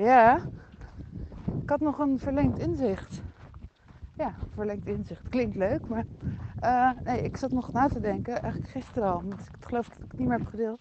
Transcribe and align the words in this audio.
Ja, 0.00 0.40
ik 1.62 1.70
had 1.70 1.80
nog 1.80 1.98
een 1.98 2.18
verlengd 2.18 2.58
inzicht. 2.58 3.22
Ja, 4.16 4.34
verlengd 4.54 4.86
inzicht. 4.86 5.28
Klinkt 5.28 5.56
leuk, 5.56 5.88
maar 5.88 6.04
eh, 6.60 6.90
nee, 7.04 7.22
ik 7.22 7.36
zat 7.36 7.50
nog 7.50 7.72
na 7.72 7.88
te 7.88 8.00
denken, 8.00 8.42
eigenlijk 8.42 8.72
gisteren 8.72 9.08
al, 9.08 9.22
want 9.22 9.40
ik 9.40 9.64
geloof 9.66 9.88
dat 9.88 9.98
ik 9.98 10.10
het 10.10 10.18
niet 10.18 10.28
meer 10.28 10.38
heb 10.38 10.46
gedeeld, 10.46 10.80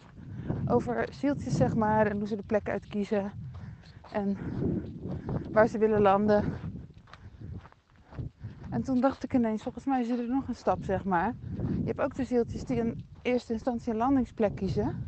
over 0.67 1.07
zieltjes 1.11 1.55
zeg 1.55 1.75
maar 1.75 2.07
en 2.07 2.17
hoe 2.17 2.27
ze 2.27 2.35
de 2.35 2.43
plek 2.45 2.69
uitkiezen 2.69 3.31
en 4.11 4.37
waar 5.51 5.67
ze 5.67 5.77
willen 5.77 6.01
landen. 6.01 6.43
En 8.69 8.83
toen 8.83 9.01
dacht 9.01 9.23
ik 9.23 9.33
ineens, 9.33 9.63
volgens 9.63 9.85
mij 9.85 10.01
is 10.01 10.09
er 10.09 10.27
nog 10.27 10.47
een 10.47 10.55
stap 10.55 10.83
zeg 10.83 11.03
maar. 11.03 11.33
Je 11.79 11.85
hebt 11.85 12.01
ook 12.01 12.15
de 12.15 12.25
zieltjes 12.25 12.65
die 12.65 12.77
in 12.77 13.03
eerste 13.21 13.53
instantie 13.53 13.91
een 13.91 13.97
landingsplek 13.97 14.55
kiezen. 14.55 15.07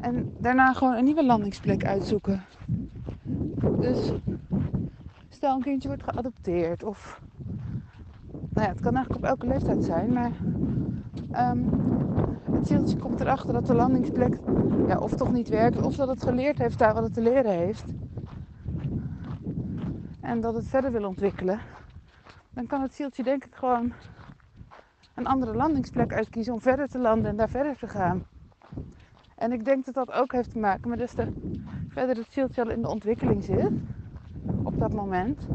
En 0.00 0.34
daarna 0.38 0.72
gewoon 0.72 0.94
een 0.94 1.04
nieuwe 1.04 1.24
landingsplek 1.24 1.84
uitzoeken. 1.84 2.44
Dus 3.80 4.12
stel 5.28 5.54
een 5.54 5.62
kindje 5.62 5.88
wordt 5.88 6.02
geadopteerd 6.02 6.82
of 6.82 7.20
nou 8.30 8.66
ja, 8.66 8.68
het 8.68 8.80
kan 8.80 8.94
eigenlijk 8.94 9.24
op 9.24 9.30
elke 9.30 9.46
leeftijd 9.46 9.84
zijn, 9.84 10.12
maar 10.12 10.30
ehm, 11.30 11.58
het 12.52 12.66
zieltje 12.66 12.96
komt 12.96 13.20
erachter 13.20 13.52
dat 13.52 13.66
de 13.66 13.74
landingsplek 13.74 14.38
ja, 14.86 14.98
of 14.98 15.14
toch 15.14 15.32
niet 15.32 15.48
werkt, 15.48 15.82
of 15.82 15.94
dat 15.96 16.08
het 16.08 16.22
geleerd 16.22 16.58
heeft 16.58 16.78
daar 16.78 16.94
wat 16.94 17.02
het 17.02 17.14
te 17.14 17.22
leren 17.22 17.52
heeft. 17.52 17.84
En 20.20 20.40
dat 20.40 20.54
het 20.54 20.68
verder 20.68 20.92
wil 20.92 21.04
ontwikkelen. 21.04 21.60
Dan 22.50 22.66
kan 22.66 22.82
het 22.82 22.94
zieltje 22.94 23.22
denk 23.22 23.44
ik 23.44 23.54
gewoon 23.54 23.92
een 25.14 25.26
andere 25.26 25.54
landingsplek 25.54 26.12
uitkiezen 26.12 26.52
om 26.52 26.60
verder 26.60 26.88
te 26.88 26.98
landen 26.98 27.30
en 27.30 27.36
daar 27.36 27.48
verder 27.48 27.76
te 27.76 27.88
gaan. 27.88 28.24
En 29.36 29.52
ik 29.52 29.64
denk 29.64 29.84
dat 29.84 29.94
dat 29.94 30.12
ook 30.12 30.32
heeft 30.32 30.50
te 30.50 30.58
maken 30.58 30.88
met 30.88 30.98
des 30.98 31.12
te 31.12 31.26
verder 31.90 32.16
het 32.16 32.26
zieltje 32.30 32.62
al 32.62 32.70
in 32.70 32.82
de 32.82 32.88
ontwikkeling 32.88 33.44
zit 33.44 33.70
op 34.62 34.78
dat 34.78 34.92
moment. 34.92 35.46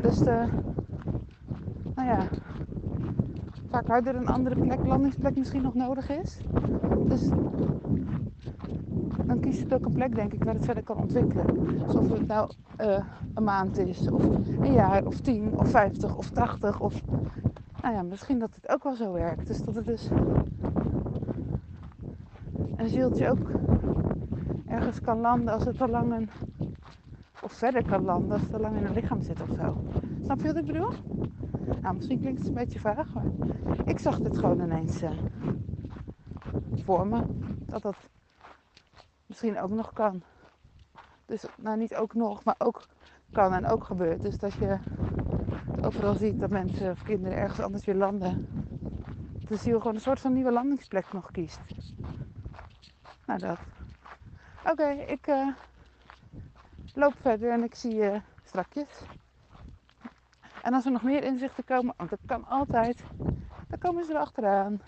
Dus 0.00 0.18
de, 0.18 0.44
nou 1.94 2.08
ja, 2.08 2.28
vaak 3.70 3.86
harder 3.86 4.14
een 4.14 4.26
andere 4.28 4.60
plek, 4.60 4.86
landingsplek 4.86 5.36
misschien 5.36 5.62
nog 5.62 5.74
nodig 5.74 6.10
is. 6.10 6.40
Dus 7.06 7.28
dan 9.24 9.40
kiest 9.40 9.60
het 9.60 9.74
ook 9.74 9.84
een 9.84 9.92
plek, 9.92 10.14
denk 10.14 10.32
ik, 10.32 10.44
waar 10.44 10.54
het 10.54 10.64
verder 10.64 10.82
kan 10.82 10.96
ontwikkelen. 10.96 11.46
Dus 11.86 11.94
of 11.94 12.08
het 12.08 12.26
nou 12.26 12.50
uh, 12.80 12.98
een 13.34 13.44
maand 13.44 13.78
is, 13.78 14.10
of 14.10 14.24
een 14.60 14.72
jaar, 14.72 15.06
of 15.06 15.20
tien, 15.20 15.58
of 15.58 15.70
vijftig, 15.70 16.16
of 16.16 16.30
tachtig, 16.30 16.80
of... 16.80 17.02
Nou 17.82 17.94
ja, 17.94 18.02
misschien 18.02 18.38
dat 18.38 18.54
het 18.54 18.68
ook 18.68 18.82
wel 18.82 18.94
zo 18.94 19.12
werkt. 19.12 19.46
Dus 19.46 19.62
dat 19.64 19.74
het 19.74 19.86
dus 19.86 20.10
een 22.76 22.88
zieltje 22.88 23.30
ook 23.30 23.50
ergens 24.68 25.00
kan 25.00 25.20
landen 25.20 25.54
als 25.54 25.64
het 25.64 25.80
al 25.80 25.88
lang 25.88 26.12
een... 26.12 26.30
Of 27.42 27.52
verder 27.52 27.84
kan 27.84 28.04
landen 28.04 28.32
als 28.32 28.42
het 28.42 28.54
al 28.54 28.60
lang 28.60 28.76
in 28.76 28.84
een 28.84 28.92
lichaam 28.92 29.22
zit 29.22 29.40
of 29.40 29.48
zo. 29.56 29.82
Snap 30.22 30.40
je 30.40 30.46
wat 30.46 30.56
ik 30.56 30.66
bedoel? 30.66 30.90
Nou, 31.82 31.94
misschien 31.94 32.20
klinkt 32.20 32.38
het 32.38 32.48
een 32.48 32.54
beetje 32.54 32.78
vaag, 32.78 33.12
maar 33.12 33.24
ik 33.84 33.98
zag 33.98 34.18
dit 34.20 34.38
gewoon 34.38 34.60
ineens 34.60 35.02
uh, 35.02 35.10
voor 36.74 37.06
me. 37.06 37.22
Dat 37.66 37.82
dat 37.82 37.96
misschien 39.26 39.60
ook 39.60 39.70
nog 39.70 39.92
kan. 39.92 40.22
Dus, 41.26 41.44
nou 41.56 41.78
niet 41.78 41.94
ook 41.94 42.14
nog, 42.14 42.44
maar 42.44 42.54
ook 42.58 42.86
kan 43.32 43.52
en 43.52 43.66
ook 43.66 43.84
gebeurt. 43.84 44.22
Dus 44.22 44.38
dat 44.38 44.52
je 44.52 44.78
overal 45.80 46.14
ziet 46.14 46.40
dat 46.40 46.50
mensen 46.50 46.90
of 46.90 47.02
kinderen 47.02 47.38
ergens 47.38 47.60
anders 47.60 47.84
weer 47.84 47.94
landen. 47.94 48.46
Dus 49.48 49.62
je 49.62 49.72
gewoon 49.72 49.94
een 49.94 50.00
soort 50.00 50.20
van 50.20 50.32
nieuwe 50.32 50.52
landingsplek 50.52 51.12
nog 51.12 51.30
kiest. 51.30 51.60
Nou, 53.26 53.38
dat. 53.38 53.58
Oké, 54.70 54.88
ik 54.88 55.26
uh, 55.26 55.48
loop 56.94 57.14
verder 57.20 57.50
en 57.50 57.64
ik 57.64 57.74
zie 57.74 57.94
je 57.94 58.20
strakjes. 58.44 59.02
En 60.62 60.74
als 60.74 60.84
er 60.84 60.92
nog 60.92 61.02
meer 61.02 61.24
inzichten 61.24 61.64
komen, 61.64 61.94
want 61.96 62.10
dat 62.10 62.18
kan 62.26 62.46
altijd, 62.46 63.02
dan 63.68 63.78
komen 63.78 64.04
ze 64.04 64.12
erachteraan. 64.12 64.80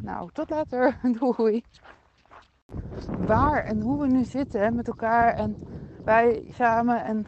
Nou, 0.00 0.30
tot 0.32 0.50
later. 0.50 0.98
Doei. 1.18 1.64
Waar 3.18 3.64
en 3.64 3.80
hoe 3.80 4.00
we 4.00 4.06
nu 4.06 4.24
zitten 4.24 4.74
met 4.74 4.88
elkaar 4.88 5.34
en 5.34 5.56
wij 6.04 6.46
samen 6.52 7.04
en 7.04 7.26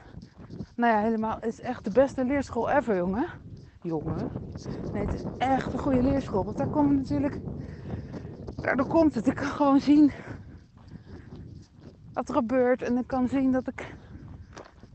nou 0.76 0.92
ja, 0.92 1.00
helemaal 1.00 1.40
is 1.40 1.60
echt 1.60 1.84
de 1.84 1.90
beste 1.90 2.24
leerschool 2.24 2.70
ever, 2.70 2.96
jongen. 2.96 3.26
Jongen. 3.82 4.30
Nee, 4.92 5.04
het 5.04 5.14
is 5.14 5.24
echt 5.38 5.72
een 5.72 5.78
goede 5.78 6.02
leerschool. 6.02 6.44
Want 6.44 6.56
daar 6.56 6.68
komen 6.68 6.96
natuurlijk. 6.96 7.40
Daardoor 8.56 8.86
komt 8.86 9.14
het. 9.14 9.26
Ik 9.26 9.34
kan 9.34 9.46
gewoon 9.46 9.80
zien 9.80 10.12
wat 12.18 12.28
er 12.28 12.34
gebeurt. 12.34 12.82
En 12.82 12.96
ik 12.96 13.06
kan 13.06 13.28
zien 13.28 13.52
dat 13.52 13.66
ik. 13.66 13.94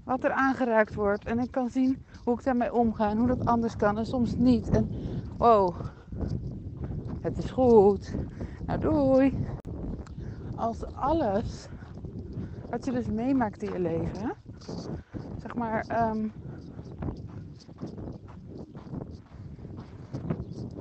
wat 0.04 0.24
er 0.24 0.32
aangeraakt 0.32 0.94
wordt. 0.94 1.26
En 1.26 1.40
ik 1.40 1.52
kan 1.52 1.70
zien 1.70 1.98
hoe 2.24 2.38
ik 2.38 2.44
daarmee 2.44 2.74
omga 2.74 3.10
en 3.10 3.18
hoe 3.18 3.28
dat 3.28 3.46
anders 3.46 3.76
kan 3.76 3.98
en 3.98 4.06
soms 4.06 4.36
niet. 4.36 4.70
En 4.70 4.90
wow, 5.38 5.76
het 7.22 7.38
is 7.38 7.52
goed. 7.52 8.16
Nou, 8.66 8.80
doei. 8.80 9.48
Als 10.56 10.86
alles 10.86 11.68
wat 12.70 12.86
je 12.86 12.92
dus 12.92 13.08
meemaakt 13.08 13.64
in 13.64 13.72
je 13.72 13.80
leven, 13.80 14.34
zeg 15.38 15.56
maar, 15.56 16.10
um, 16.10 16.32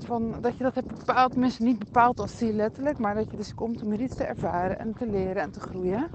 van, 0.05 0.35
dat 0.41 0.57
je 0.57 0.63
dat 0.63 0.75
hebt 0.75 0.99
bepaald, 0.99 1.33
tenminste 1.33 1.63
niet 1.63 1.79
bepaald 1.79 2.21
als 2.21 2.39
ziel 2.39 2.53
letterlijk, 2.53 2.99
maar 2.99 3.15
dat 3.15 3.31
je 3.31 3.37
dus 3.37 3.55
komt 3.55 3.83
om 3.83 3.93
iets 3.93 4.17
te 4.17 4.25
ervaren 4.25 4.79
en 4.79 4.95
te 4.95 5.11
leren 5.11 5.43
en 5.43 5.51
te 5.51 5.61
groeien. 5.61 6.09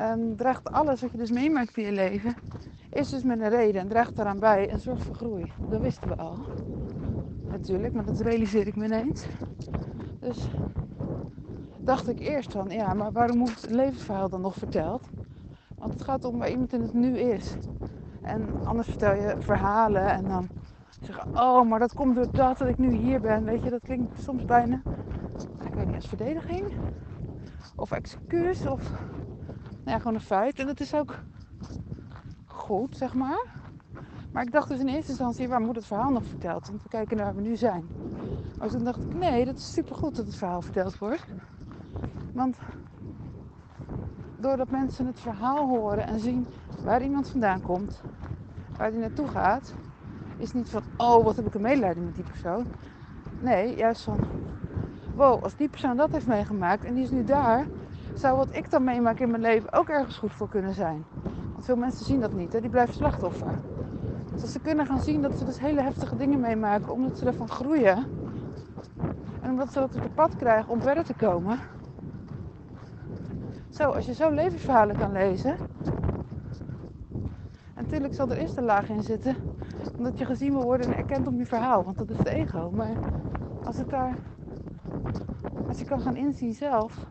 Um, 0.00 0.36
draagt 0.36 0.72
alles 0.72 1.00
wat 1.00 1.10
je 1.10 1.16
dus 1.16 1.30
meemaakt 1.30 1.76
in 1.76 1.84
je 1.84 1.92
leven, 1.92 2.34
is 2.90 3.10
dus 3.10 3.22
met 3.22 3.40
een 3.40 3.48
reden 3.48 3.80
en 3.80 3.88
draagt 3.88 4.16
daaraan 4.16 4.38
bij 4.38 4.72
een 4.72 4.80
soort 4.80 5.02
van 5.02 5.14
groei. 5.14 5.52
Dat 5.68 5.80
wisten 5.80 6.08
we 6.08 6.16
al. 6.16 6.38
Natuurlijk, 7.50 7.94
maar 7.94 8.04
dat 8.04 8.20
realiseer 8.20 8.66
ik 8.66 8.76
me 8.76 8.84
ineens. 8.84 9.26
Dus 10.20 10.48
dacht 11.78 12.08
ik 12.08 12.20
eerst 12.20 12.52
van, 12.52 12.70
ja, 12.70 12.94
maar 12.94 13.12
waarom 13.12 13.38
moet 13.38 13.60
het 13.60 13.70
levensverhaal 13.70 14.28
dan 14.28 14.40
nog 14.40 14.54
verteld? 14.54 15.02
Want 15.78 15.92
het 15.92 16.02
gaat 16.02 16.24
om 16.24 16.38
waar 16.38 16.50
iemand 16.50 16.72
in 16.72 16.80
het 16.80 16.94
nu 16.94 17.18
is. 17.18 17.54
En 18.22 18.48
anders 18.64 18.88
vertel 18.88 19.14
je 19.14 19.34
verhalen 19.38 20.06
en 20.06 20.28
dan 20.28 20.48
zeggen, 21.00 21.28
oh, 21.34 21.68
maar 21.68 21.78
dat 21.78 21.94
komt 21.94 22.14
door 22.14 22.30
dat 22.32 22.58
dat 22.58 22.68
ik 22.68 22.78
nu 22.78 22.92
hier 22.92 23.20
ben. 23.20 23.44
Weet 23.44 23.62
je, 23.62 23.70
dat 23.70 23.82
klinkt 23.82 24.20
soms 24.20 24.44
bijna, 24.44 24.82
ik 25.64 25.74
weet 25.74 25.86
niet, 25.86 25.94
als 25.94 26.08
verdediging. 26.08 26.64
Of 27.76 27.90
excuus, 27.92 28.66
of 28.66 28.92
nou 29.84 29.96
ja, 29.96 29.98
gewoon 29.98 30.14
een 30.14 30.20
feit. 30.20 30.58
En 30.58 30.66
dat 30.66 30.80
is 30.80 30.94
ook 30.94 31.14
goed, 32.46 32.96
zeg 32.96 33.14
maar. 33.14 33.46
Maar 34.32 34.42
ik 34.42 34.52
dacht 34.52 34.68
dus 34.68 34.78
in 34.80 34.88
eerste 34.88 35.10
instantie, 35.10 35.48
waar 35.48 35.60
moet 35.60 35.76
het 35.76 35.86
verhaal 35.86 36.10
nog 36.10 36.24
verteld? 36.24 36.66
Want 36.66 36.82
we 36.82 36.88
kijken 36.88 37.16
naar 37.16 37.26
waar 37.26 37.34
we 37.34 37.40
nu 37.40 37.56
zijn. 37.56 37.88
Maar 38.58 38.68
toen 38.68 38.84
dacht 38.84 39.02
ik, 39.02 39.14
nee, 39.14 39.44
dat 39.44 39.56
is 39.56 39.72
supergoed 39.72 40.16
dat 40.16 40.26
het 40.26 40.36
verhaal 40.36 40.62
verteld 40.62 40.98
wordt. 40.98 41.24
Want 42.32 42.56
doordat 44.36 44.70
mensen 44.70 45.06
het 45.06 45.20
verhaal 45.20 45.66
horen 45.68 46.06
en 46.06 46.20
zien 46.20 46.46
waar 46.84 47.02
iemand 47.02 47.28
vandaan 47.28 47.60
komt, 47.62 48.00
waar 48.76 48.90
hij 48.90 49.00
naartoe 49.00 49.28
gaat, 49.28 49.74
is 50.38 50.52
niet 50.52 50.68
van, 50.68 50.82
oh, 50.96 51.24
wat 51.24 51.36
heb 51.36 51.46
ik 51.46 51.54
een 51.54 51.60
medelijden 51.60 52.04
met 52.04 52.14
die 52.14 52.24
persoon. 52.24 52.66
Nee, 53.40 53.76
juist 53.76 54.02
van, 54.02 54.18
wow, 55.16 55.42
als 55.42 55.54
die 55.56 55.68
persoon 55.68 55.96
dat 55.96 56.10
heeft 56.10 56.26
meegemaakt 56.26 56.84
en 56.84 56.94
die 56.94 57.02
is 57.04 57.10
nu 57.10 57.24
daar, 57.24 57.66
zou 58.14 58.36
wat 58.36 58.48
ik 58.50 58.70
dan 58.70 58.84
meemaak 58.84 59.18
in 59.18 59.30
mijn 59.30 59.42
leven 59.42 59.72
ook 59.72 59.88
ergens 59.88 60.16
goed 60.16 60.32
voor 60.32 60.48
kunnen 60.48 60.74
zijn. 60.74 61.04
Want 61.52 61.64
veel 61.64 61.76
mensen 61.76 62.04
zien 62.04 62.20
dat 62.20 62.32
niet, 62.32 62.52
hè? 62.52 62.60
die 62.60 62.70
blijven 62.70 62.94
slachtoffer. 62.94 63.54
Dus 64.32 64.42
als 64.42 64.52
ze 64.52 64.60
kunnen 64.60 64.86
gaan 64.86 65.00
zien 65.00 65.22
dat 65.22 65.38
ze 65.38 65.44
dus 65.44 65.60
hele 65.60 65.82
heftige 65.82 66.16
dingen 66.16 66.40
meemaken 66.40 66.92
omdat 66.92 67.18
ze 67.18 67.26
ervan 67.26 67.48
groeien. 67.48 68.06
En 69.40 69.50
omdat 69.50 69.72
ze 69.72 69.78
dat 69.78 69.94
op 69.94 70.02
het 70.02 70.14
pad 70.14 70.36
krijgen 70.36 70.72
om 70.72 70.82
verder 70.82 71.04
te 71.04 71.14
komen. 71.14 71.58
Zo, 73.70 73.90
als 73.90 74.06
je 74.06 74.14
zo 74.14 74.30
levensverhalen 74.30 74.96
kan 74.96 75.12
lezen. 75.12 75.56
En 77.74 77.82
natuurlijk 77.82 78.14
zal 78.14 78.30
er 78.30 78.36
eerst 78.36 78.56
een 78.56 78.64
laag 78.64 78.88
in 78.88 79.02
zitten. 79.02 79.36
Omdat 79.96 80.18
je 80.18 80.24
gezien 80.24 80.52
wil 80.52 80.62
worden 80.62 80.86
en 80.86 80.96
erkend 80.96 81.26
om 81.26 81.36
je 81.36 81.46
verhaal. 81.46 81.84
Want 81.84 81.98
dat 81.98 82.10
is 82.10 82.16
de 82.16 82.30
ego. 82.30 82.70
Maar 82.70 82.96
als 83.64 83.76
het 83.76 83.90
daar. 83.90 84.16
Als 85.68 85.78
je 85.78 85.84
kan 85.84 86.00
gaan 86.00 86.16
inzien 86.16 86.52
zelf. 86.52 87.06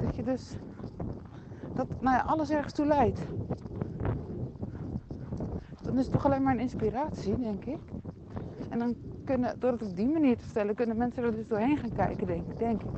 Dat 0.00 0.16
je 0.16 0.22
dus. 0.22 0.56
Dat 1.74 1.86
nou 2.00 2.16
ja, 2.16 2.22
alles 2.22 2.50
ergens 2.50 2.72
toe 2.72 2.86
leidt 2.86 3.20
dan 5.94 6.02
is 6.02 6.08
het 6.08 6.14
toch 6.14 6.24
alleen 6.24 6.42
maar 6.42 6.54
een 6.54 6.60
inspiratie, 6.60 7.38
denk 7.38 7.64
ik. 7.64 7.80
En 8.68 8.78
dan 8.78 8.96
kunnen, 9.24 9.60
door 9.60 9.72
het 9.72 9.82
op 9.82 9.96
die 9.96 10.08
manier 10.08 10.36
te 10.36 10.44
vertellen, 10.44 10.74
kunnen 10.74 10.96
mensen 10.96 11.22
er 11.22 11.34
dus 11.34 11.46
doorheen 11.46 11.78
gaan 11.78 11.92
kijken, 11.92 12.26
denk, 12.26 12.58
denk 12.58 12.82
ik. 12.82 12.88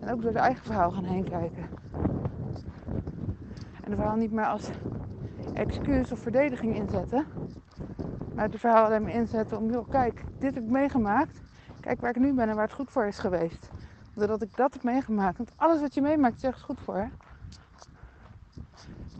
En 0.00 0.12
ook 0.12 0.22
door 0.22 0.32
hun 0.32 0.40
eigen 0.40 0.64
verhaal 0.64 0.90
gaan 0.90 1.04
heen 1.04 1.24
kijken. 1.24 1.68
En 3.82 3.90
het 3.90 3.94
verhaal 3.94 4.16
niet 4.16 4.32
meer 4.32 4.46
als 4.46 4.70
excuus 5.54 6.12
of 6.12 6.18
verdediging 6.18 6.74
inzetten. 6.74 7.24
Maar 8.34 8.44
het 8.44 8.60
verhaal 8.60 8.84
alleen 8.84 9.02
maar 9.02 9.14
inzetten 9.14 9.58
om, 9.58 9.70
joh, 9.70 9.88
kijk, 9.88 10.24
dit 10.38 10.54
heb 10.54 10.64
ik 10.64 10.70
meegemaakt. 10.70 11.40
Kijk 11.80 12.00
waar 12.00 12.10
ik 12.10 12.22
nu 12.22 12.34
ben 12.34 12.48
en 12.48 12.54
waar 12.54 12.64
het 12.64 12.74
goed 12.74 12.90
voor 12.90 13.06
is 13.06 13.18
geweest. 13.18 13.70
Doordat 14.14 14.42
ik 14.42 14.56
dat 14.56 14.72
heb 14.72 14.82
meegemaakt. 14.82 15.36
Want 15.36 15.52
alles 15.56 15.80
wat 15.80 15.94
je 15.94 16.02
meemaakt 16.02 16.36
is 16.36 16.44
ergens 16.44 16.62
goed 16.62 16.80
voor. 16.80 17.08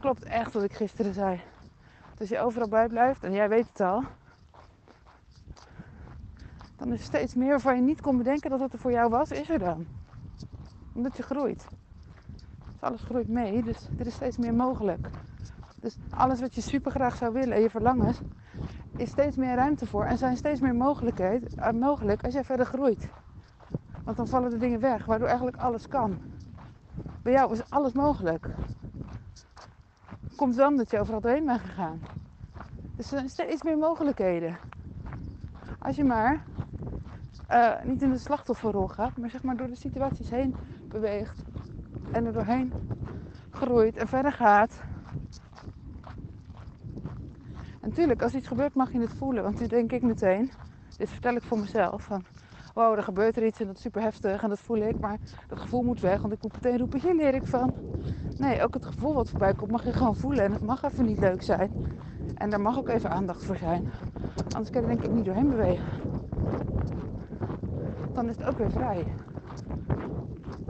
Klopt 0.01 0.25
echt 0.25 0.53
wat 0.53 0.63
ik 0.63 0.73
gisteren 0.73 1.15
zei. 1.15 1.41
Als 2.19 2.29
je 2.29 2.39
overal 2.39 2.69
bij 2.69 2.89
blijft, 2.89 3.25
en 3.25 3.33
jij 3.33 3.49
weet 3.49 3.69
het 3.69 3.81
al, 3.81 4.03
dan 6.77 6.93
is 6.93 7.03
steeds 7.03 7.35
meer 7.35 7.49
waarvan 7.49 7.77
je 7.77 7.83
niet 7.83 8.01
kon 8.01 8.17
bedenken 8.17 8.51
dat 8.51 8.61
het 8.61 8.73
er 8.73 8.79
voor 8.79 8.93
jou 8.93 9.11
was, 9.11 9.31
is 9.31 9.51
er 9.51 9.59
dan. 9.59 9.87
Omdat 10.95 11.17
je 11.17 11.23
groeit. 11.23 11.67
Dus 12.73 12.81
alles 12.81 13.03
groeit 13.03 13.29
mee, 13.29 13.63
dus 13.63 13.89
er 13.99 14.07
is 14.07 14.15
steeds 14.15 14.37
meer 14.37 14.55
mogelijk. 14.55 15.09
Dus 15.81 15.97
alles 16.11 16.41
wat 16.41 16.55
je 16.55 16.61
super 16.61 16.91
graag 16.91 17.17
zou 17.17 17.33
willen, 17.33 17.61
je 17.61 17.71
verlangens, 17.71 18.21
is 18.97 19.11
steeds 19.11 19.37
meer 19.37 19.55
ruimte 19.55 19.87
voor 19.87 20.05
en 20.05 20.19
zijn 20.19 20.37
steeds 20.37 20.61
meer 20.61 20.75
mogelijkheid, 20.75 21.57
uh, 21.57 21.71
mogelijk 21.71 22.25
als 22.25 22.35
jij 22.35 22.45
verder 22.45 22.67
groeit. 22.67 23.09
Want 24.05 24.17
dan 24.17 24.29
vallen 24.29 24.51
de 24.51 24.57
dingen 24.57 24.81
weg, 24.81 25.05
waardoor 25.05 25.29
eigenlijk 25.29 25.57
alles 25.57 25.89
kan. 25.89 26.19
Bij 27.23 27.33
jou 27.33 27.53
is 27.53 27.71
alles 27.71 27.93
mogelijk. 27.93 28.47
Komt 30.37 30.57
dan 30.57 30.77
dat 30.77 30.91
je 30.91 30.99
overal 30.99 31.21
doorheen 31.21 31.47
bent 31.47 31.61
gegaan. 31.61 32.01
Dus 32.97 33.13
er 33.13 33.19
zijn 33.19 33.29
steeds 33.29 33.63
meer 33.63 33.79
mogelijkheden. 33.79 34.59
Als 35.79 35.97
je 35.97 36.05
maar 36.05 36.45
uh, 37.51 37.83
niet 37.85 38.03
in 38.03 38.11
de 38.11 38.19
slachtofferrol 38.19 38.89
gaat, 38.89 39.17
maar 39.17 39.31
zeg 39.31 39.43
maar 39.43 39.57
door 39.57 39.67
de 39.67 39.75
situaties 39.75 40.31
heen 40.31 40.55
beweegt 40.89 41.43
en 42.13 42.27
er 42.27 42.33
doorheen 42.33 42.73
groeit 43.51 43.97
en 43.97 44.09
verder 44.09 44.33
gaat. 44.33 44.81
En 47.81 47.89
natuurlijk, 47.89 48.23
als 48.23 48.35
iets 48.35 48.49
gebeurt 48.49 48.75
mag 48.75 48.93
je 48.93 49.01
het 49.01 49.15
voelen, 49.15 49.43
want 49.43 49.61
nu 49.61 49.67
denk 49.67 49.93
ik 49.93 50.03
meteen, 50.03 50.51
dit 50.97 51.11
vertel 51.11 51.35
ik 51.35 51.43
voor 51.43 51.59
mezelf, 51.59 52.03
van 52.03 52.25
wow, 52.75 52.97
er 52.97 53.03
gebeurt 53.03 53.37
er 53.37 53.47
iets 53.47 53.61
en 53.61 53.67
dat 53.67 53.77
is 53.77 53.83
super 53.83 54.03
heftig 54.03 54.43
en 54.43 54.49
dat 54.49 54.61
voel 54.61 54.77
ik, 54.77 55.01
maar 55.01 55.19
dat 55.49 55.61
gevoel 55.61 55.83
moet 55.83 56.01
weg, 56.01 56.21
want 56.21 56.33
ik 56.33 56.43
moet 56.43 56.53
meteen 56.53 56.79
roepen, 56.79 57.01
hier 57.01 57.15
leer 57.15 57.35
ik 57.35 57.47
van. 57.47 57.75
Nee, 58.39 58.63
ook 58.63 58.75
het 58.75 58.87
gevoel 58.87 59.15
wat 59.15 59.31
voorbij 59.31 59.55
komt 59.55 59.71
mag 59.71 59.85
je 59.85 59.93
gewoon 59.93 60.17
voelen 60.17 60.45
en 60.45 60.53
het 60.53 60.65
mag 60.65 60.83
even 60.83 61.05
niet 61.05 61.19
leuk 61.19 61.43
zijn. 61.43 61.71
En 62.35 62.51
daar 62.51 62.61
mag 62.61 62.79
ook 62.79 62.89
even 62.89 63.11
aandacht 63.11 63.45
voor 63.45 63.57
zijn. 63.57 63.91
Anders 64.49 64.71
kan 64.71 64.81
je 64.81 64.87
denk 64.87 65.03
ik 65.03 65.11
niet 65.11 65.25
doorheen 65.25 65.49
bewegen. 65.49 65.85
Dan 68.13 68.29
is 68.29 68.37
het 68.37 68.47
ook 68.47 68.59
weer 68.59 68.71
vrij. 68.71 69.05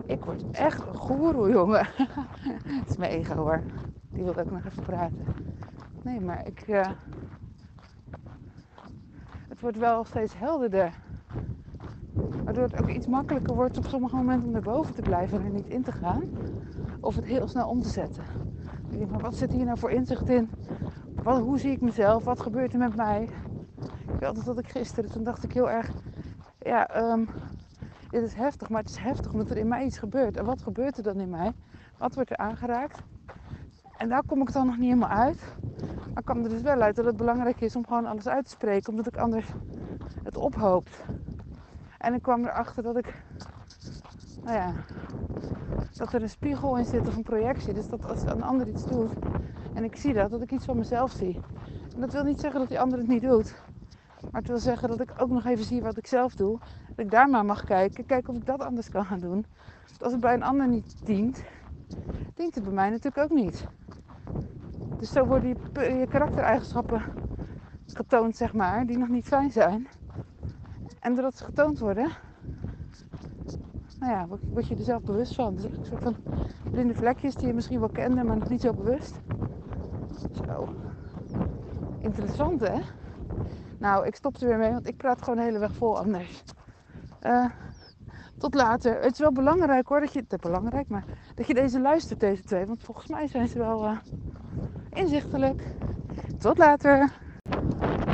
Ik 0.07 0.25
word 0.25 0.51
echt 0.51 0.87
een 0.87 0.95
goeroe, 0.95 1.51
jongen. 1.51 1.87
Het 2.81 2.89
is 2.89 2.97
mijn 2.97 3.11
ego 3.11 3.35
hoor. 3.35 3.63
Die 4.11 4.25
wil 4.25 4.37
ook 4.37 4.51
nog 4.51 4.65
even 4.65 4.83
praten. 4.83 5.25
Nee, 6.03 6.21
maar 6.21 6.47
ik... 6.47 6.69
Uh... 6.69 6.87
Het 9.49 9.61
wordt 9.61 9.79
wel 9.79 10.05
steeds 10.05 10.39
helderder. 10.39 10.93
Waardoor 12.53 12.79
het 12.79 12.83
ook 12.89 12.97
iets 12.97 13.07
makkelijker 13.07 13.55
wordt 13.55 13.79
op 13.79 13.85
sommige 13.85 14.17
momenten 14.17 14.49
om 14.49 14.55
erboven 14.55 14.95
te 14.95 15.03
blijven 15.03 15.39
en 15.39 15.45
er 15.45 15.51
niet 15.51 15.69
in 15.69 15.83
te 15.83 15.93
gaan. 15.93 16.23
Of 17.01 17.17
het 17.17 17.25
heel 17.25 17.49
snel 17.49 17.69
om 17.69 17.83
te 17.83 17.89
zetten. 17.89 18.23
Ik 18.91 18.99
denk, 18.99 19.11
maar 19.11 19.21
wat 19.21 19.35
zit 19.35 19.53
hier 19.53 19.65
nou 19.65 19.79
voor 19.79 19.91
inzicht 19.91 20.29
in? 20.29 20.51
Wat, 21.23 21.41
hoe 21.41 21.59
zie 21.59 21.71
ik 21.71 21.81
mezelf? 21.81 22.25
Wat 22.25 22.41
gebeurt 22.41 22.73
er 22.73 22.79
met 22.79 22.97
mij? 22.97 23.23
Ik 23.83 24.19
weet 24.19 24.25
altijd 24.25 24.47
dat 24.47 24.59
ik 24.59 24.69
gisteren, 24.69 25.11
toen 25.11 25.23
dacht 25.25 25.45
ik 25.45 25.53
heel 25.53 25.71
erg, 25.71 25.91
ja, 26.59 27.11
um, 27.13 27.29
dit 28.11 28.23
is 28.23 28.35
heftig, 28.35 28.69
maar 28.69 28.81
het 28.81 28.91
is 28.91 28.97
heftig 28.97 29.33
omdat 29.33 29.51
er 29.51 29.57
in 29.57 29.69
mij 29.69 29.85
iets 29.85 29.99
gebeurt. 29.99 30.37
En 30.37 30.45
wat 30.45 30.63
gebeurt 30.63 30.97
er 30.97 31.03
dan 31.03 31.21
in 31.21 31.31
mij? 31.31 31.53
Wat 31.99 32.15
wordt 32.15 32.31
er 32.31 32.37
aangeraakt? 32.37 33.03
En 33.97 34.09
daar 34.09 34.23
kom 34.27 34.41
ik 34.41 34.53
dan 34.53 34.67
nog 34.67 34.77
niet 34.77 34.89
helemaal 34.89 35.19
uit. 35.19 35.57
Maar 36.09 36.19
ik 36.19 36.25
kwam 36.25 36.43
er 36.43 36.51
dus 36.51 36.63
wel 36.63 36.81
uit 36.81 36.97
dat 36.97 37.05
het 37.05 37.17
belangrijk 37.17 37.61
is 37.61 37.77
om 37.77 37.87
gewoon 37.87 38.07
alles 38.07 38.29
uit 38.29 38.45
te 38.45 38.51
spreken, 38.51 38.91
omdat 38.91 39.07
ik 39.07 39.17
anders 39.17 39.47
het 40.23 40.37
ophoopt. 40.37 41.05
En 42.03 42.15
ik 42.15 42.23
kwam 42.23 42.45
erachter 42.45 42.83
dat 42.83 42.97
ik, 42.97 43.15
nou 44.45 44.57
ja, 44.57 44.73
dat 45.97 46.13
er 46.13 46.23
een 46.23 46.29
spiegel 46.29 46.79
in 46.79 46.85
zit 46.85 47.07
of 47.07 47.17
een 47.17 47.23
projectie. 47.23 47.75
Dus 47.75 47.89
dat 47.89 48.09
als 48.09 48.23
een 48.23 48.43
ander 48.43 48.69
iets 48.69 48.87
doet 48.87 49.11
en 49.75 49.85
ik 49.85 49.97
zie 49.97 50.15
dat, 50.15 50.31
dat 50.31 50.43
ik 50.43 50.51
iets 50.51 50.65
van 50.65 50.77
mezelf 50.77 51.11
zie. 51.11 51.41
En 51.95 52.01
dat 52.01 52.13
wil 52.13 52.25
niet 52.25 52.41
zeggen 52.41 52.61
dat 52.61 52.69
die 52.69 52.81
ander 52.81 52.99
het 52.99 53.09
niet 53.09 53.23
doet. 53.23 53.55
Maar 54.31 54.41
het 54.41 54.51
wil 54.51 54.59
zeggen 54.59 54.89
dat 54.89 55.01
ik 55.01 55.13
ook 55.17 55.29
nog 55.31 55.45
even 55.45 55.65
zie 55.65 55.83
wat 55.83 55.97
ik 55.97 56.07
zelf 56.07 56.35
doe. 56.35 56.59
Dat 56.89 57.05
ik 57.05 57.11
daar 57.11 57.29
maar 57.29 57.45
mag 57.45 57.65
kijken. 57.65 58.07
Kijken 58.07 58.31
of 58.33 58.37
ik 58.37 58.47
dat 58.47 58.61
anders 58.61 58.89
kan 58.89 59.05
gaan 59.05 59.21
doen. 59.21 59.47
Want 59.87 60.03
als 60.03 60.13
het 60.13 60.21
bij 60.21 60.35
een 60.35 60.43
ander 60.43 60.69
niet 60.69 60.97
dient, 61.05 61.43
dient 62.35 62.55
het 62.55 62.65
bij 62.65 62.73
mij 62.73 62.91
natuurlijk 62.91 63.19
ook 63.31 63.39
niet. 63.39 63.67
Dus 64.99 65.13
zo 65.13 65.27
worden 65.27 65.49
je, 65.49 65.81
je 65.81 66.07
karaktereigenschappen 66.09 67.05
getoond, 67.87 68.37
zeg 68.37 68.53
maar, 68.53 68.87
die 68.87 68.99
nog 68.99 69.09
niet 69.09 69.27
fijn 69.27 69.51
zijn. 69.51 69.89
En 71.03 71.15
doordat 71.15 71.37
ze 71.37 71.45
getoond 71.45 71.79
worden, 71.79 72.11
nou 73.99 74.13
ja, 74.13 74.27
word 74.53 74.69
je 74.69 74.77
er 74.77 74.85
zelf 74.85 75.03
bewust 75.03 75.35
van. 75.35 75.55
Dus 75.55 75.65
een 75.65 75.85
soort 75.85 76.03
van 76.03 76.17
blinde 76.71 76.95
vlekjes 76.95 77.35
die 77.35 77.47
je 77.47 77.55
misschien 77.55 77.79
wel 77.79 77.89
kende, 77.89 78.25
maar 78.25 78.37
nog 78.37 78.49
niet 78.49 78.61
zo 78.61 78.73
bewust. 78.73 79.21
Zo. 80.47 80.69
Interessant, 81.99 82.61
hè? 82.61 82.81
Nou, 83.79 84.07
ik 84.07 84.15
stop 84.15 84.37
er 84.37 84.49
weer 84.49 84.59
mee, 84.59 84.73
want 84.73 84.89
ik 84.89 84.97
praat 84.97 85.23
gewoon 85.23 85.37
de 85.37 85.43
hele 85.45 85.59
weg 85.59 85.73
vol 85.73 85.99
anders. 85.99 86.45
Uh, 87.27 87.45
tot 88.39 88.55
later. 88.55 89.03
Het 89.03 89.13
is 89.13 89.19
wel 89.19 89.33
belangrijk 89.33 89.89
hoor, 89.89 90.01
dat 90.01 90.13
je, 90.13 90.25
is 90.29 90.37
belangrijk, 90.37 90.89
maar 90.89 91.05
dat 91.35 91.47
je 91.47 91.55
deze 91.55 91.81
luistert, 91.81 92.21
deze 92.21 92.43
twee. 92.43 92.67
Want 92.67 92.83
volgens 92.83 93.07
mij 93.07 93.27
zijn 93.27 93.49
ze 93.49 93.59
wel 93.59 93.85
uh, 93.85 93.99
inzichtelijk. 94.91 95.63
Tot 96.39 96.59
later. 96.59 97.13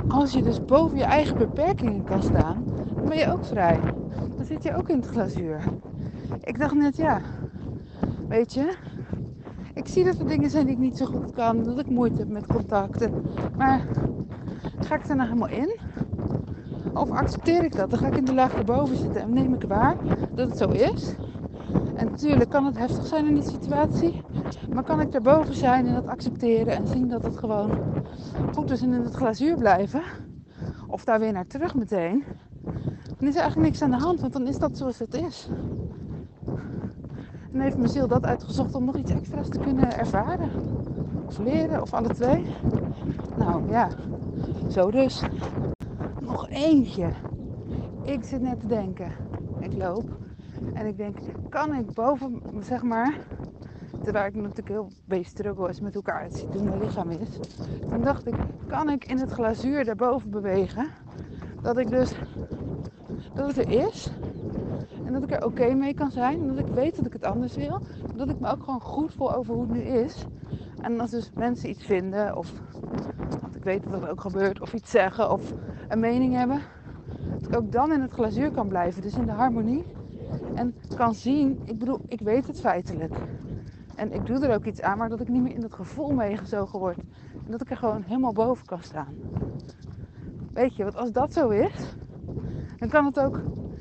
Als 0.08 0.32
je 0.32 0.42
dus 0.42 0.64
boven 0.64 0.96
je 0.96 1.04
eigen 1.04 1.38
beperkingen 1.38 2.04
kan 2.04 2.22
staan, 2.22 2.64
ben 3.08 3.18
je 3.18 3.32
ook 3.32 3.44
vrij. 3.44 3.80
Dan 4.36 4.44
zit 4.44 4.62
je 4.62 4.76
ook 4.76 4.88
in 4.88 4.96
het 4.96 5.06
glazuur. 5.06 5.62
Ik 6.44 6.58
dacht 6.58 6.74
net, 6.74 6.96
ja, 6.96 7.20
weet 8.28 8.54
je, 8.54 8.74
ik 9.74 9.88
zie 9.88 10.04
dat 10.04 10.18
er 10.18 10.26
dingen 10.26 10.50
zijn 10.50 10.66
die 10.66 10.74
ik 10.74 10.80
niet 10.80 10.96
zo 10.96 11.06
goed 11.06 11.32
kan, 11.32 11.62
dat 11.62 11.78
ik 11.78 11.90
moeite 11.90 12.18
heb 12.18 12.28
met 12.28 12.46
contacten. 12.46 13.12
Maar 13.56 13.86
ga 14.80 14.94
ik 14.94 15.08
er 15.08 15.16
nou 15.16 15.28
helemaal 15.28 15.48
in? 15.48 15.76
Of 16.94 17.10
accepteer 17.10 17.64
ik 17.64 17.76
dat? 17.76 17.90
Dan 17.90 17.98
ga 17.98 18.06
ik 18.06 18.16
in 18.16 18.24
de 18.24 18.34
laag 18.34 18.54
erboven 18.54 18.96
zitten 18.96 19.20
en 19.20 19.32
neem 19.32 19.54
ik 19.54 19.62
waar 19.68 19.96
dat 20.34 20.48
het 20.48 20.58
zo 20.58 20.68
is. 20.68 21.14
En 21.94 22.06
natuurlijk 22.10 22.50
kan 22.50 22.64
het 22.64 22.78
heftig 22.78 23.06
zijn 23.06 23.26
in 23.26 23.34
die 23.34 23.48
situatie. 23.48 24.22
Maar 24.72 24.84
kan 24.84 25.00
ik 25.00 25.12
daarboven 25.12 25.54
zijn 25.54 25.86
en 25.86 25.94
dat 25.94 26.06
accepteren 26.06 26.74
en 26.74 26.86
zien 26.86 27.08
dat 27.08 27.22
het 27.22 27.38
gewoon 27.38 27.70
goed 28.54 28.70
is 28.70 28.82
en 28.82 28.92
in 28.92 29.02
het 29.02 29.14
glazuur 29.14 29.56
blijven. 29.56 30.02
Of 30.86 31.04
daar 31.04 31.18
weer 31.18 31.32
naar 31.32 31.46
terug 31.46 31.74
meteen. 31.74 32.24
Dan 33.18 33.28
is 33.28 33.34
eigenlijk 33.34 33.68
niks 33.68 33.82
aan 33.82 33.90
de 33.90 33.96
hand, 33.96 34.20
want 34.20 34.32
dan 34.32 34.46
is 34.46 34.58
dat 34.58 34.76
zoals 34.76 34.98
het 34.98 35.14
is. 35.14 35.48
En 37.52 37.60
heeft 37.60 37.76
mijn 37.76 37.88
ziel 37.88 38.08
dat 38.08 38.24
uitgezocht 38.24 38.74
om 38.74 38.84
nog 38.84 38.96
iets 38.96 39.10
extra's 39.10 39.48
te 39.48 39.58
kunnen 39.58 39.98
ervaren. 39.98 40.50
Of 41.26 41.38
leren, 41.38 41.82
of 41.82 41.94
alle 41.94 42.08
twee. 42.08 42.46
Nou 43.36 43.70
ja, 43.70 43.88
zo 44.70 44.90
dus. 44.90 45.22
Nog 46.20 46.48
eentje. 46.48 47.08
Ik 48.02 48.24
zit 48.24 48.40
net 48.40 48.60
te 48.60 48.66
denken. 48.66 49.12
Ik 49.60 49.72
loop. 49.76 50.10
En 50.72 50.86
ik 50.86 50.96
denk, 50.96 51.18
kan 51.48 51.74
ik 51.74 51.92
boven, 51.92 52.42
zeg 52.60 52.82
maar, 52.82 53.14
terwijl 54.02 54.26
ik 54.26 54.34
natuurlijk 54.34 54.68
heel 54.68 54.88
beetje 55.04 55.30
struggle 55.30 55.68
is 55.68 55.80
met 55.80 55.94
elkaar 55.94 56.22
het 56.22 56.36
ziet 56.36 56.54
hoe 56.54 56.62
mijn 56.62 56.80
lichaam 56.80 57.10
is. 57.10 57.38
Toen 57.88 58.02
dacht 58.02 58.26
ik, 58.26 58.34
kan 58.66 58.90
ik 58.90 59.04
in 59.04 59.18
het 59.18 59.30
glazuur 59.30 59.84
daarboven 59.84 60.30
bewegen? 60.30 60.86
Dat 61.62 61.78
ik 61.78 61.88
dus, 61.88 62.14
dat 63.38 63.56
het 63.56 63.66
er 63.66 63.86
is. 63.88 64.10
En 65.04 65.12
dat 65.12 65.22
ik 65.22 65.30
er 65.30 65.44
oké 65.44 65.74
mee 65.74 65.94
kan 65.94 66.10
zijn. 66.10 66.40
En 66.40 66.46
dat 66.46 66.58
ik 66.58 66.74
weet 66.74 66.96
dat 66.96 67.06
ik 67.06 67.12
het 67.12 67.24
anders 67.24 67.54
wil. 67.54 67.80
Dat 68.14 68.28
ik 68.28 68.40
me 68.40 68.50
ook 68.50 68.62
gewoon 68.62 68.80
goed 68.80 69.14
voel 69.14 69.34
over 69.34 69.54
hoe 69.54 69.62
het 69.62 69.72
nu 69.72 69.80
is. 69.80 70.24
En 70.80 71.00
als 71.00 71.10
dus 71.10 71.30
mensen 71.34 71.70
iets 71.70 71.84
vinden, 71.84 72.36
of 72.36 72.52
want 73.40 73.56
ik 73.56 73.62
weet 73.64 73.82
dat 73.82 74.00
dat 74.00 74.10
ook 74.10 74.20
gebeurt, 74.20 74.60
of 74.60 74.74
iets 74.74 74.90
zeggen, 74.90 75.32
of 75.32 75.52
een 75.88 76.00
mening 76.00 76.34
hebben. 76.34 76.60
Dat 77.38 77.48
ik 77.48 77.56
ook 77.56 77.72
dan 77.72 77.92
in 77.92 78.00
het 78.00 78.12
glazuur 78.12 78.50
kan 78.50 78.68
blijven. 78.68 79.02
Dus 79.02 79.14
in 79.14 79.26
de 79.26 79.32
harmonie. 79.32 79.84
En 80.54 80.74
kan 80.96 81.14
zien, 81.14 81.60
ik 81.64 81.78
bedoel, 81.78 82.00
ik 82.08 82.20
weet 82.20 82.46
het 82.46 82.60
feitelijk. 82.60 83.14
En 83.94 84.12
ik 84.12 84.26
doe 84.26 84.46
er 84.46 84.54
ook 84.54 84.64
iets 84.64 84.82
aan, 84.82 84.98
maar 84.98 85.08
dat 85.08 85.20
ik 85.20 85.28
niet 85.28 85.42
meer 85.42 85.54
in 85.54 85.60
dat 85.60 85.74
gevoel 85.74 86.10
meegezogen 86.14 86.78
word. 86.78 86.98
En 87.44 87.50
dat 87.50 87.60
ik 87.60 87.70
er 87.70 87.76
gewoon 87.76 88.02
helemaal 88.02 88.32
boven 88.32 88.66
kan 88.66 88.82
staan. 88.82 89.14
Weet 90.52 90.76
je, 90.76 90.82
want 90.82 90.96
als 90.96 91.12
dat 91.12 91.32
zo 91.32 91.48
is, 91.48 91.96
dan 92.78 92.88
kan 92.88 93.04
het 93.04 93.20
ook 93.20 93.40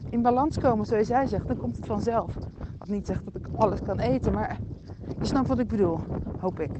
in 0.09 0.21
balans 0.21 0.57
komen, 0.57 0.85
zoals 0.85 1.07
jij 1.07 1.25
zegt. 1.25 1.47
Dan 1.47 1.57
komt 1.57 1.75
het 1.75 1.85
vanzelf. 1.85 2.33
Wat 2.77 2.87
niet 2.87 3.07
zegt 3.07 3.25
dat 3.25 3.35
ik 3.35 3.47
alles 3.55 3.81
kan 3.81 3.99
eten, 3.99 4.33
maar 4.33 4.59
je 5.19 5.25
snapt 5.25 5.47
wat 5.47 5.59
ik 5.59 5.67
bedoel, 5.67 5.99
hoop 6.39 6.59
ik. 6.59 6.71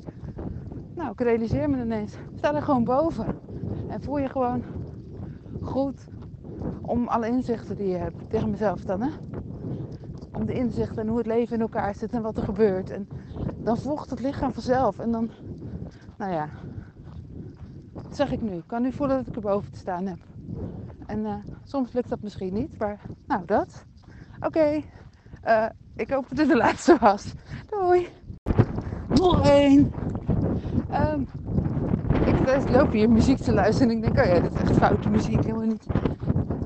Nou, 0.96 1.12
ik 1.12 1.20
realiseer 1.20 1.70
me 1.70 1.84
ineens. 1.84 2.18
Sta 2.36 2.56
er 2.56 2.62
gewoon 2.62 2.84
boven. 2.84 3.26
En 3.88 4.02
voel 4.02 4.18
je 4.18 4.30
gewoon 4.30 4.64
goed 5.62 6.08
om 6.82 7.08
alle 7.08 7.28
inzichten 7.28 7.76
die 7.76 7.88
je 7.88 7.98
hebt. 7.98 8.30
Tegen 8.30 8.50
mezelf 8.50 8.82
dan, 8.82 9.02
hè? 9.02 9.10
Om 10.32 10.46
de 10.46 10.54
inzichten 10.54 11.02
en 11.02 11.08
hoe 11.08 11.18
het 11.18 11.28
leven 11.28 11.56
in 11.56 11.62
elkaar 11.62 11.96
zit 11.96 12.12
en 12.12 12.22
wat 12.22 12.38
er 12.38 12.44
gebeurt. 12.44 12.90
En 12.90 13.08
dan 13.58 13.78
volgt 13.78 14.10
het 14.10 14.20
lichaam 14.20 14.54
vanzelf. 14.54 15.00
En 15.00 15.12
dan, 15.12 15.30
nou 16.18 16.32
ja, 16.32 16.50
zeg 18.12 18.32
ik 18.32 18.42
nu. 18.42 18.52
Ik 18.52 18.68
kan 18.68 18.82
nu 18.82 18.92
voelen 18.92 19.18
dat 19.18 19.28
ik 19.28 19.36
er 19.36 19.42
boven 19.42 19.72
te 19.72 19.78
staan 19.78 20.06
heb. 20.06 20.18
En 21.08 21.20
uh, 21.20 21.34
soms 21.64 21.92
lukt 21.94 22.10
dat 22.10 22.22
misschien 22.22 22.54
niet, 22.54 22.80
maar 22.80 23.00
nou 23.28 23.46
dat. 23.46 23.86
Oké, 24.40 24.82
uh, 25.46 25.66
ik 25.96 26.10
hoop 26.10 26.26
dat 26.28 26.38
dit 26.38 26.48
de 26.48 26.58
laatste 26.66 26.98
was. 27.00 27.34
Doei! 27.70 28.08
Nog 29.08 29.48
één! 29.50 29.92
Ehm, 30.90 31.22
ik 32.26 32.70
loop 32.70 32.92
hier 32.92 33.10
muziek 33.10 33.38
te 33.38 33.54
luisteren 33.54 33.90
en 33.90 33.98
ik 33.98 34.04
denk, 34.04 34.18
oh 34.28 34.34
ja, 34.34 34.40
dit 34.40 34.54
is 34.54 34.62
echt 34.62 34.78
foute 34.78 35.10
muziek. 35.10 35.44
Helemaal 35.44 35.66
niet 35.66 35.88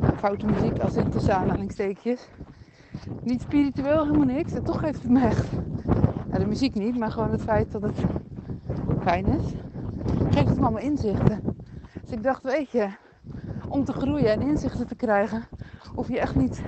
nou, 0.01 0.15
foute 0.17 0.45
muziek 0.45 0.79
als 0.79 0.95
in 0.95 1.09
tussen 1.09 1.35
aanhalingstekens. 1.35 2.27
Niet 3.23 3.41
spiritueel, 3.41 4.05
helemaal 4.05 4.25
niks. 4.25 4.53
En 4.53 4.63
toch 4.63 4.79
geeft 4.79 5.01
het 5.01 5.11
me 5.11 5.21
echt, 5.25 5.47
ja, 6.31 6.37
de 6.37 6.45
muziek 6.45 6.75
niet, 6.75 6.97
maar 6.97 7.11
gewoon 7.11 7.31
het 7.31 7.41
feit 7.41 7.71
dat 7.71 7.81
het 7.81 7.99
fijn 9.01 9.25
is. 9.25 9.53
Geeft 10.29 10.47
het 10.47 10.57
me 10.57 10.63
allemaal 10.63 10.83
inzichten. 10.83 11.55
Dus 12.01 12.11
ik 12.11 12.23
dacht, 12.23 12.43
weet 12.43 12.69
je, 12.69 12.87
om 13.71 13.83
te 13.83 13.93
groeien 13.93 14.31
en 14.31 14.41
inzichten 14.41 14.87
te 14.87 14.95
krijgen, 14.95 15.45
hoef 15.93 16.07
je 16.07 16.19
echt 16.19 16.35
niet, 16.35 16.63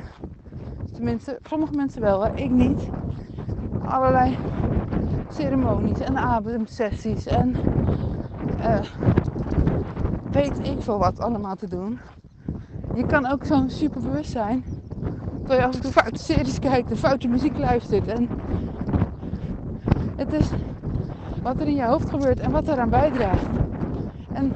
tenminste, 0.93 1.39
sommige 1.43 1.73
mensen 1.75 2.01
wel, 2.01 2.21
hè, 2.21 2.29
ik 2.33 2.49
niet, 2.51 2.89
allerlei 3.85 4.37
ceremonies 5.27 5.99
en 5.99 6.17
ademsessies 6.17 7.25
en 7.25 7.55
uh, 8.59 8.79
weet 10.31 10.67
ik 10.67 10.81
veel 10.81 10.97
wat 10.97 11.19
allemaal 11.19 11.55
te 11.55 11.67
doen. 11.67 11.99
Je 12.95 13.05
kan 13.05 13.25
ook 13.25 13.45
zo 13.45 13.67
super 13.67 14.01
bewust 14.01 14.31
zijn. 14.31 14.63
Terwijl 15.37 15.59
je 15.59 15.65
af 15.67 15.75
en 15.75 15.81
toe 15.81 15.91
foute 15.91 16.23
series 16.23 16.59
kijkt 16.59 16.89
en 16.89 16.97
foute 16.97 17.27
muziek 17.27 17.57
luistert. 17.57 18.07
En 18.07 18.29
het 20.15 20.33
is 20.33 20.47
wat 21.41 21.59
er 21.59 21.67
in 21.67 21.75
je 21.75 21.85
hoofd 21.85 22.09
gebeurt 22.09 22.39
en 22.39 22.51
wat 22.51 22.67
eraan 22.67 22.89
bijdraagt. 22.89 23.47
En 24.33 24.53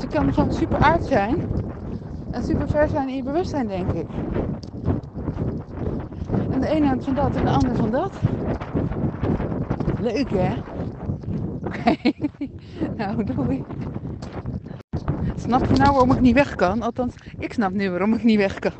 ze 0.00 0.06
kan 0.06 0.32
gewoon 0.32 0.52
super 0.52 0.78
aard 0.78 1.04
zijn. 1.04 1.36
En 2.30 2.42
super 2.42 2.68
ver 2.68 2.88
zijn 2.88 3.08
in 3.08 3.16
je 3.16 3.22
bewustzijn, 3.22 3.66
denk 3.66 3.90
ik. 3.90 4.06
En 6.52 6.60
de 6.60 6.66
ene 6.66 6.86
houdt 6.86 7.04
van 7.04 7.14
dat 7.14 7.36
en 7.36 7.44
de 7.44 7.50
ander 7.50 7.76
van 7.76 7.90
dat. 7.90 8.12
Leuk 10.00 10.30
hè? 10.30 10.52
Oké, 11.64 11.96
nou 12.96 13.24
doei. 13.24 13.62
Snap 15.36 15.66
je 15.66 15.76
nou 15.76 15.90
waarom 15.92 16.12
ik 16.12 16.20
niet 16.20 16.34
weg 16.34 16.54
kan? 16.54 16.82
Althans, 16.82 17.14
ik 17.38 17.52
snap 17.52 17.72
nu 17.72 17.90
waarom 17.90 18.14
ik 18.14 18.24
niet 18.24 18.38
weg 18.38 18.58
kan. 18.58 18.72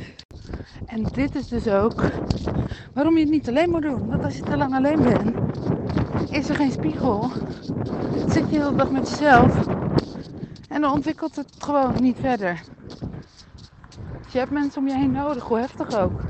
en 0.94 1.02
dit 1.02 1.34
is 1.34 1.48
dus 1.48 1.68
ook 1.68 2.04
waarom 2.94 3.14
je 3.14 3.20
het 3.20 3.30
niet 3.30 3.48
alleen 3.48 3.70
moet 3.70 3.82
doen. 3.82 4.08
Want 4.08 4.24
als 4.24 4.36
je 4.36 4.42
te 4.42 4.56
lang 4.56 4.74
alleen 4.74 5.02
bent, 5.02 5.36
is 6.30 6.48
er 6.48 6.54
geen 6.54 6.72
spiegel. 6.72 7.30
Zit 8.28 8.34
je 8.34 8.58
de 8.58 8.64
hele 8.64 8.76
dag 8.76 8.90
met 8.90 9.08
jezelf. 9.08 9.66
En 10.68 10.80
dan 10.80 10.92
ontwikkelt 10.92 11.36
het 11.36 11.48
gewoon 11.58 11.94
niet 12.00 12.16
verder. 12.20 12.62
Dus 14.22 14.32
je 14.32 14.38
hebt 14.38 14.50
mensen 14.50 14.80
om 14.80 14.88
je 14.88 14.94
heen 14.94 15.12
nodig, 15.12 15.44
hoe 15.44 15.58
heftig 15.58 15.94
ook. 15.98 16.20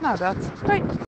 Nou 0.00 0.18
dat. 0.18 0.36
Hoi. 0.66 0.94